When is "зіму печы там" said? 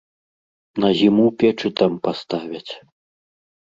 1.01-1.91